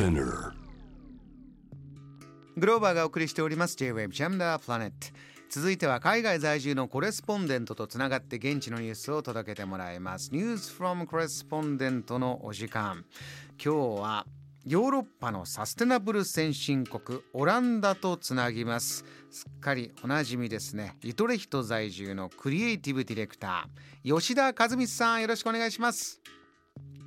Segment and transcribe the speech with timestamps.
[0.00, 0.52] Spinner.
[2.56, 3.76] グローバーがお送りしております。
[3.76, 4.92] J-Wave Jam the Planet
[5.50, 10.30] 続いては海外在住のコレスポンデントとつながって現地のニュースを届けてもらいます。
[10.30, 13.04] News from Correspondent のお時間。
[13.62, 14.26] 今日は
[14.64, 19.04] ヨーロッパのサステナブル先進国オランダとつなぎます。
[19.30, 20.96] すっかりおなじみですね。
[21.02, 26.22] リトレヒト在住のクリエイティブディレクター吉田和光さんよろしくお願いします。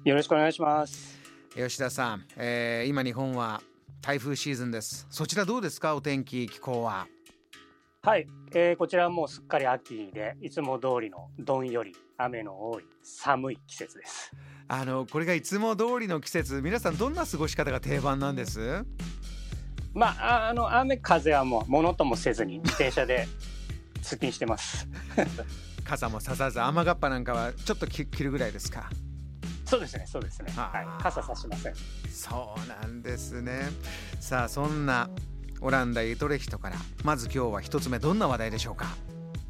[0.05, 1.22] よろしくお願いします。
[1.55, 3.61] 吉田さん、えー今日本は
[4.01, 5.07] 台風シーズンです。
[5.09, 5.95] そちらどうですか？
[5.95, 7.07] お天気気候は。
[8.01, 14.31] はい、えーこちらはもうすっかり秋で、いつも通りのどんより雨の多い寒い季節です。
[14.67, 18.83] あのこれがいつも通りの季節皆さんどんな過ごし方が定番なんです？
[19.93, 23.27] まあ、あの雨風はもうものともせずに自転車で
[24.01, 24.87] 通勤してます。
[25.85, 28.89] 傘もささず雨がっぱなんかはちょっと着着るぐらいですか？
[29.65, 30.51] そうですね、そうですね。
[30.55, 31.73] はい、傘さしません。
[32.11, 33.61] そうなんですね。
[34.19, 35.09] さあそんな
[35.61, 38.87] オランダユトレヒトからまず今日は一つ目どんな話題でしょうか？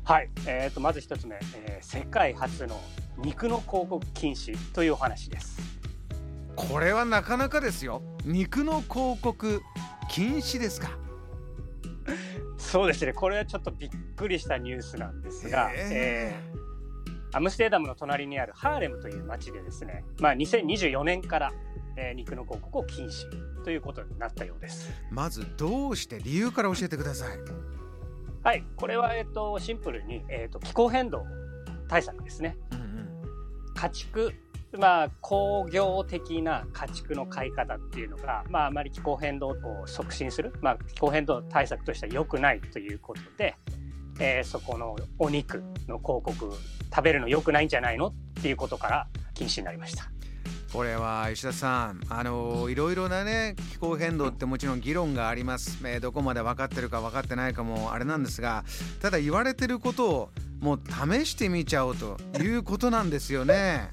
[0.05, 2.79] はい、えー、とまず一つ目、えー世界初の
[3.17, 5.57] 肉の広告禁止というお話です。
[6.55, 8.01] これはなかなかですよ。
[8.25, 9.61] 肉の広告
[10.09, 10.91] 禁止ですか？
[12.57, 16.62] そうですね、これはちょっとびっくりしたニュースなんですが、ええー
[17.33, 21.51] アムステルダムの隣にあるハーレムという町でですね、まあ、2024年から、
[21.97, 23.25] えー肉の広告を禁止
[23.63, 24.91] ということになったようです。
[25.11, 27.37] まずどうして理由から教えてください
[28.43, 31.25] はい、これは、えっとシンプルに、えっと気候変動
[31.87, 32.57] 対策ですね。
[32.71, 32.93] うんうん
[33.75, 34.33] 家畜
[34.77, 43.55] まあ工業的な家畜の飼い方っていうのが、まあ、あまり気候変動を促進する、まあ、気候変動対策としては良くないということで、
[44.19, 46.51] えーそこのお肉の広告
[46.93, 50.09] 食べるの良くないんじゃないのっていうことから禁止になりました。
[50.71, 58.65] これは石田さんあのいろいろなね気候変動ってもちろん議論があります、えーどこまで分かってるか分かってないかもあれなんですが
[58.99, 63.91] ただ言われてることをもう試してみちゃおうということなんですよね。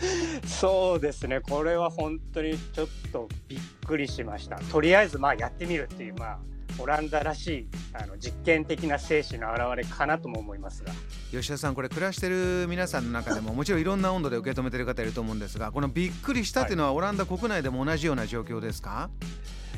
[0.46, 6.38] そうですねこれは本当にちょっとびっくりしましたとりあえずまあやってみるっていうまあ
[6.80, 10.92] オランダらしいあの実験的な精神の表れかなとも思いますが。
[11.30, 19.10] 吉田さんこれ暮らしてる皆さんの中でももちろんいろんな温度で受け止めてる方いると思うんですがこのびっくりしたっていうのはオランダ国内でも同じような状況ですか、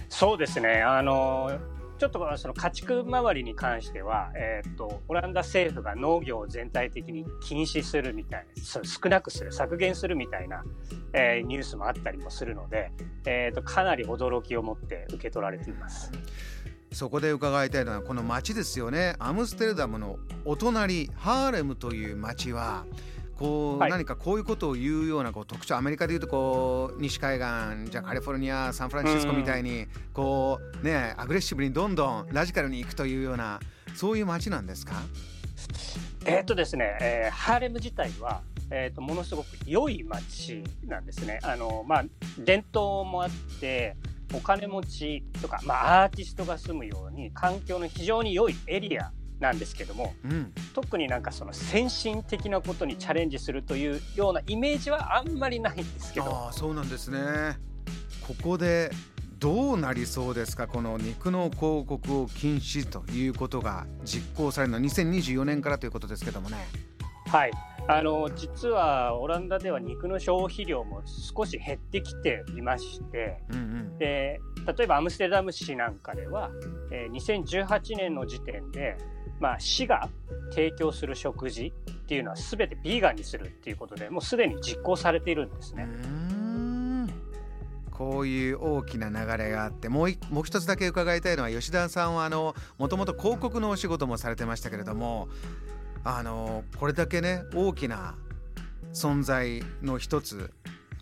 [0.08, 0.82] そうですね。
[0.82, 1.50] あの
[1.98, 10.64] ちょっとその家畜周りに関しては、えー、とオランダ政府が農業を全体的に禁止するみたいな少なくする削減するみたいな、
[11.12, 12.90] えーニュースもあったりもするので、
[13.24, 16.10] えー、とかなり驚きを持って受け取られています。
[16.92, 19.16] そこで伺いたいのはこの街ですよね。
[19.18, 22.84] アムステルダムのお隣ハーレムという街は
[23.36, 23.90] こう、はい。
[23.90, 33.58] 何かこういうことを言うようなこう特徴アメリカでいうとこう西海岸じゃあカリフォルニアサンフランシスコみたいにこうねアグレッシブにどんどんラジカルに行くというような
[33.94, 34.94] そういう街なんですか？
[36.24, 41.40] えーっとですね、えーハーレム自体は、えーっとものすごく良い街なんですね。
[41.42, 42.04] あのまあ、
[42.38, 43.30] 伝統もあっ
[43.60, 43.96] て
[44.32, 50.52] お金持ちとか、まあ、アーティストが住むように環境の非常に良いエリアなんですけどもうん。
[50.74, 56.26] 特になんかその先進的なことにチャレンジするというようなイメージはあんまりないんですけど。
[56.26, 57.18] ああそうなんですね。
[58.26, 58.90] ここで
[59.38, 60.68] どうなりそうですか？
[60.68, 66.56] この肉の広告を禁止ということが実行されるのは2024年からということですけどもね。
[67.26, 67.50] はい、
[67.88, 74.40] あの実はオランダでは肉の消費量も少し減ってきていましてうんうんで
[74.76, 76.50] 例えばアムステルダム市なんかでは、
[76.90, 78.96] えー2018年の時点で、
[79.40, 80.08] まあ、市が
[80.50, 85.88] 提供する食事っていうのは全てビーガンにするっていうことでもうすでに実行されているんですね。
[87.90, 95.28] こういう大きな流れがあってもういもう一つだけ伺いたいのは吉田さんはあのもともと広告のお仕事もされてましたけれども
[96.04, 98.14] あのこれだけね大きな
[98.92, 100.52] 存在の一つ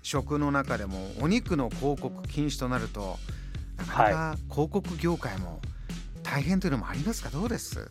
[0.03, 3.19] 食の中でもお肉の広告禁止となると
[3.76, 5.61] なかなか広告業界も
[6.23, 7.31] 大変というのもありますか？
[7.31, 7.91] どうです？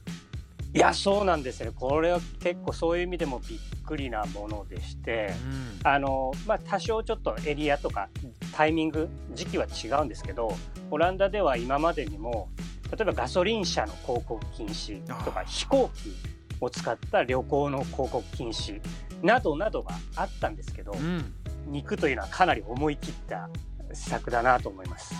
[0.73, 1.71] いやそうなんですね。
[1.73, 5.33] これは結構そういう意味でもびっくりなものでして。
[5.81, 5.87] うん。
[5.87, 8.09] あのまあ、多少ちょっとエリアとか
[8.53, 10.55] タイミング時期は違うんですけど
[10.91, 12.49] オランダでは今までにも
[12.91, 16.13] 例えばガソリン車の広告禁止とか飛行機
[16.61, 18.81] を使った旅行の広告禁止
[19.21, 21.33] などなどがあったんですけど、うん。
[21.67, 23.49] 肉というのはかなり思い切った
[23.93, 25.13] 施策だなと思います。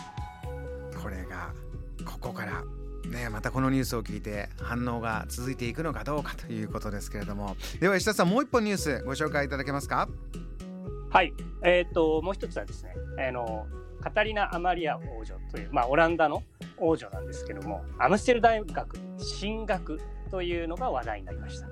[1.01, 1.53] これが
[2.05, 2.63] ここから
[3.09, 7.55] ねまたこのニュースを聞いて反応が続いていくのかどうかということですけれども。
[7.79, 10.09] では石田さんもう一本ニュースご紹介いただけますか？
[11.11, 11.33] はい、
[11.63, 12.95] えー、ともう一つはですね
[13.27, 13.67] あの
[14.01, 16.43] カタリナ・アマリア王女という、まあ、オランダの
[16.77, 21.67] 王女なんですけどもアムステル大学進学というのが話題になりました。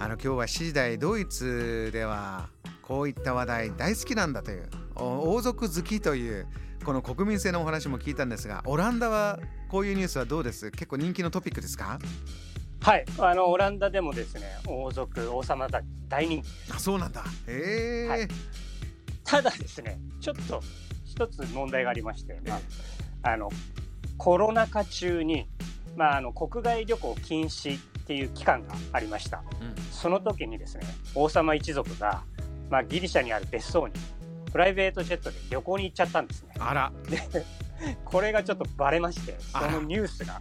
[0.00, 2.48] あの今日は7時台ドイツでは
[2.82, 6.46] こういった話題大好きなんだという王族好きという
[6.84, 10.70] この国民性のお話も聞いたんですがオランダはこういうニュースはどうです？
[10.70, 11.98] 結構人気のトピックですか？
[12.80, 13.04] はい。
[13.18, 16.46] あのオランダでもですね王族王様だ大人気。
[16.72, 17.24] あそうなんだ。
[17.48, 18.28] へえ、はい、
[19.24, 20.62] ただですねちょっと
[21.04, 22.60] 一つ問題がありまして、ま
[23.22, 23.50] あ、あの
[24.16, 25.48] コロナ禍中に、
[25.98, 30.84] まあ、あの国外旅行禁止っていう期間がありました、うん、その時にですね
[31.16, 32.22] 王様一族が、
[32.70, 33.94] まあ、ギリシャにある別荘に
[34.52, 36.54] プライベートジェットで旅行に行っちゃったんですね。
[36.58, 36.92] あら。
[37.10, 37.44] で
[38.04, 40.40] これがちょっとバレましてそのニュースが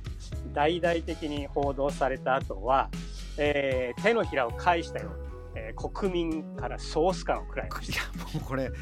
[0.53, 2.89] 大々的に報道された後は、
[3.37, 5.26] えー、手のひらを返したように、
[5.57, 8.73] えー、国民からソース感を食らいましたいやもうこれ好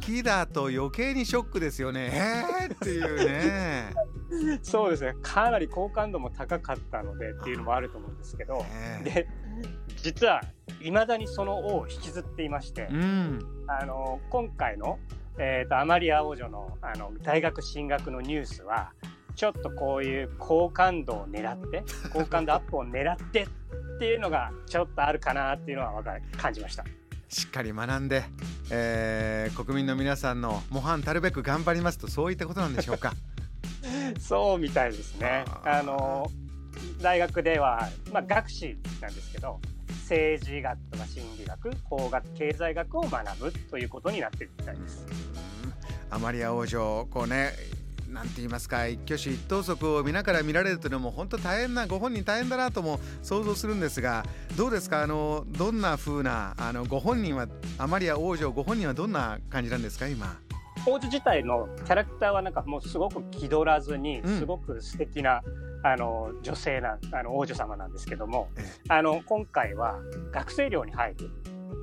[0.00, 2.10] きだと余計にショックですよね。
[2.14, 3.92] えー、っていうね。
[4.62, 5.14] そうですね。
[5.22, 8.64] かなり好感度も高かったのでっていうのもあると思うんですけど、
[9.04, 9.26] で
[10.02, 10.42] 実は
[10.80, 14.98] いまだにその王を引きずっていまして、うん、あの今回の、
[15.38, 18.92] えーと、アマリア王女のあの大学進学のニュースは
[19.34, 23.46] ちょっとこういう好感度を狙って好感度アップを狙って
[23.98, 26.02] っていうのがちょっとあるかなっていうのは
[26.36, 26.84] 感じました。
[27.28, 28.22] しっかり学んで、
[28.70, 33.12] えー、国民の皆さんの模範たるべく頑張りますとそういったことなんでしょうか？
[34.20, 36.30] そうみたいですねあの
[37.02, 45.04] 大学では、まあ、学士なんですけど政治学とか心理学法学経済学を学ぶということになってるみたいです。
[46.10, 47.50] アマリア王女こうね
[48.08, 54.24] なんて言いますか一挙手一投足を見ながら見られるというのも本当大変なご本人大変だなとも想像するんですが
[54.56, 55.02] どうですか？
[55.02, 57.46] あのどんな風なあのご本人は
[57.78, 60.38] アマリア王女ご本人はどんな感じなんですか今？
[60.86, 65.68] 王女自体のキャラクターはなんかもうすごく気取らずにすごく素敵な、うん。
[65.80, 68.48] あの女性なあの王女様なんですけども、
[68.88, 69.94] あの今回は
[70.32, 71.30] 学生寮に入る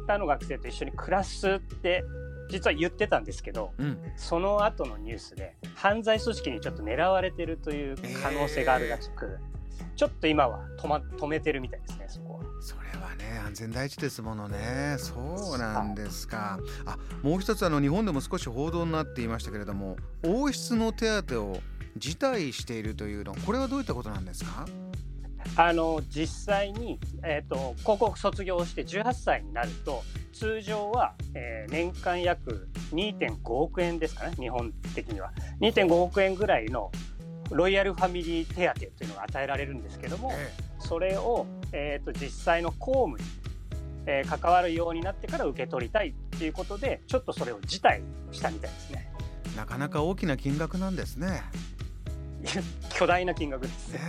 [0.06, 2.04] 他の学生と一緒に暮らすって
[2.50, 9.40] 実は言ってたんですけど、うん、その後のニュースで犯罪組織にちょっと狙われてるという可能性があるらしく、
[9.80, 12.40] えー、ちょっと今は止,、ま、止めてるみたいですねそこは。
[12.62, 14.96] それはね安全第一ですものね。
[14.98, 15.14] そ
[15.56, 16.60] うなんですか。
[16.86, 21.60] あもう一つあの日本でも少し報道になっていましたけれども王室の手当を
[21.98, 24.66] 辞退しているというのこれはどういったことなんですか？
[25.58, 30.04] あの実際に、えーと、高校卒業して18歳になると
[30.36, 36.92] 通常は、えー、年間約2.5億円ですかね日本的には2.5億円ぐらいの
[37.52, 43.24] ロイヤルファミリー手当というのが与えられるんですけども、ええ、それを、えーと、実際の公務に、
[44.08, 48.02] えー、関わるようになってから受け取りたいということでちょっとそれを辞退
[48.34, 49.10] したみたいですね。
[49.56, 51.44] なかなか大きな金額なんですね。
[52.94, 54.00] 巨大な金額ですね。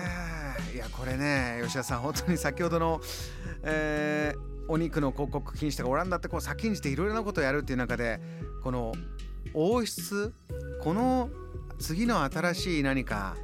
[0.74, 3.00] いやこれね吉田さん本当に先ほどの、
[3.62, 8.20] えー、お肉の広告禁止とかオランダってこう先んじていろいろなことをやるっていう中で
[8.62, 8.92] この
[9.54, 10.34] 王室
[10.82, 11.30] この
[11.78, 13.36] 次の新しい何か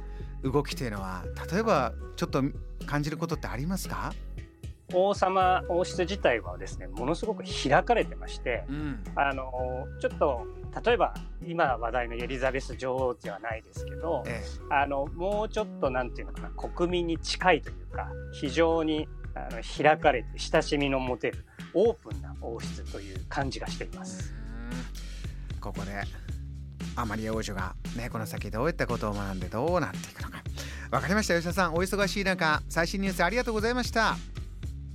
[0.43, 2.43] 動きというのは例えばちょっと
[2.85, 4.13] 感じることってありますか
[4.93, 9.51] 王様王室自体はですねものすごく開かれてまして、うん、あの
[9.99, 10.45] ちょっと
[10.85, 11.13] 例えば
[11.45, 24.33] 今話題のエリザベス女王ではないですけど、ええ、あのもうちょっとなんていうのかな国民に近いというか非常にあの開かれて親しみの持てるオープンな王室という感じがしています。
[25.59, 26.03] ここで
[26.95, 30.43] アマリア王女が、ね、この先どういったことを学んでどうなっていくのか。
[30.91, 31.73] 分かりました吉田さん。
[31.73, 34.15] お忙しい中最新ニュースありがとうございました。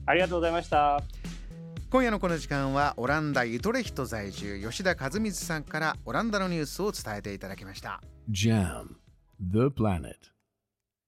[0.07, 1.02] ありがとうございました。
[1.90, 8.02] 今夜のこの時間はオランダユトレヒト在住吉田和光さんからオランダのニュースを伝えていただきました。
[8.30, 8.88] JAM
[9.40, 10.14] The Planet